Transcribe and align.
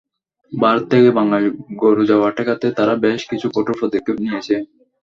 ভারত 0.51 0.83
থেকে 0.91 1.09
বাংলাদেশে 1.17 1.51
গরু 1.81 2.03
যাওয়া 2.11 2.27
ঠেকাতে 2.37 2.67
তারা 2.77 2.93
বেশ 3.03 3.21
কিছু 3.31 3.47
কঠোর 3.55 3.75
পদক্ষেপ 3.81 4.15
নিয়েছে। 4.21 4.55